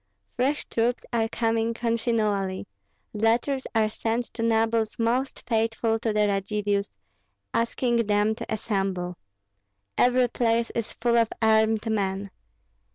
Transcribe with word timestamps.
Fresh 0.35 0.65
troops 0.65 1.05
are 1.13 1.27
coming 1.29 1.75
continually; 1.75 2.65
letters 3.13 3.67
are 3.75 3.87
sent 3.87 4.25
to 4.33 4.41
nobles 4.41 4.97
most 4.97 5.47
faithful 5.47 5.99
to 5.99 6.11
the 6.11 6.27
Radzivills, 6.27 6.89
asking 7.53 7.97
them 8.07 8.33
to 8.33 8.51
assemble. 8.51 9.15
Every 9.99 10.27
place 10.27 10.71
is 10.73 10.93
full 10.93 11.17
of 11.19 11.29
armed 11.39 11.85
men. 11.87 12.31